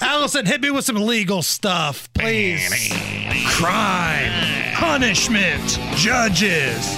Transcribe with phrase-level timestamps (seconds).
[0.00, 2.92] Allison, hit me with some legal stuff, please.
[3.48, 4.32] Crime,
[4.74, 6.96] punishment, judges,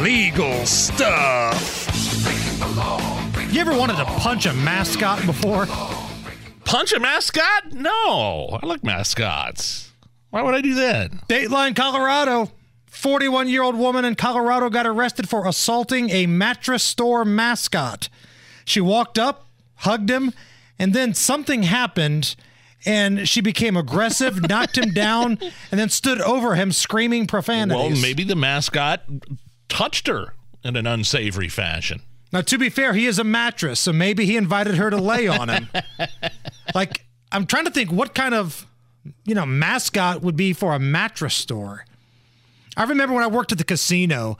[0.00, 1.86] legal stuff.
[3.52, 5.66] You ever wanted to punch a mascot before?
[6.64, 7.72] Punch a mascot?
[7.72, 8.58] No.
[8.62, 9.92] I like mascots.
[10.30, 11.12] Why would I do that?
[11.28, 12.50] Dateline, Colorado.
[12.86, 18.08] 41 year old woman in Colorado got arrested for assaulting a mattress store mascot.
[18.64, 19.46] She walked up,
[19.76, 20.32] hugged him,
[20.78, 22.36] and then something happened
[22.84, 25.38] and she became aggressive, knocked him down,
[25.70, 27.92] and then stood over him screaming profanities.
[27.92, 29.02] Well, maybe the mascot
[29.68, 32.02] touched her in an unsavory fashion.
[32.32, 35.26] Now, to be fair, he is a mattress, so maybe he invited her to lay
[35.28, 35.68] on him.
[36.74, 38.66] like, I'm trying to think what kind of,
[39.24, 41.84] you know, mascot would be for a mattress store.
[42.76, 44.36] I remember when I worked at the casino,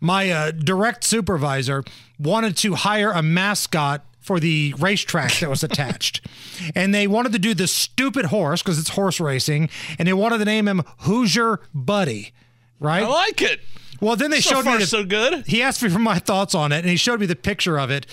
[0.00, 1.84] my uh, direct supervisor
[2.18, 6.26] wanted to hire a mascot for the racetrack that was attached.
[6.74, 10.38] and they wanted to do this stupid horse because it's horse racing, and they wanted
[10.38, 12.32] to name him Hoosier Buddy,
[12.78, 13.02] right?
[13.02, 13.60] I like it.
[14.00, 15.46] Well, then they so showed far, me the, so good.
[15.46, 17.90] He asked me for my thoughts on it, and he showed me the picture of
[17.90, 18.06] it.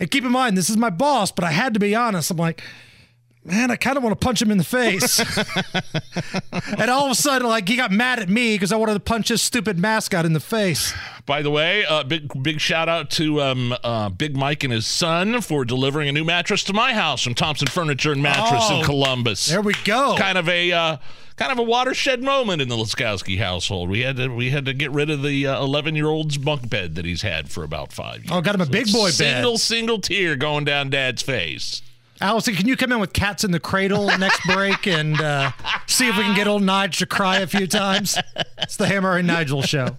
[0.00, 2.30] And keep in mind, this is my boss, but I had to be honest.
[2.30, 2.62] I'm like,
[3.44, 5.18] man, I kind of want to punch him in the face.
[6.78, 9.00] and all of a sudden, like he got mad at me because I wanted to
[9.00, 10.94] punch his stupid mascot in the face.
[11.26, 14.86] By the way, uh, big big shout out to um, uh, Big Mike and his
[14.86, 18.78] son for delivering a new mattress to my house from Thompson Furniture and Mattress Oh,
[18.78, 19.46] in Columbus.
[19.46, 20.16] There we go.
[20.18, 20.96] kind of a uh,
[21.36, 23.88] kind of a watershed moment in the Laskowski household.
[23.88, 26.96] We had to we had to get rid of the eleven year old's bunk bed
[26.96, 28.30] that he's had for about five years.
[28.32, 29.14] Oh, got him a big boy bed.
[29.14, 31.82] Single single tear going down Dad's face.
[32.22, 35.50] Allison, can you come in with cats in the cradle next break and uh,
[35.88, 38.16] see if we can get old Nige to cry a few times?
[38.58, 39.98] It's the Hammer and Nigel show.